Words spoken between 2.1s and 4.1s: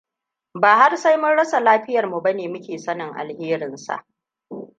ba ne muke sanin alherinsa.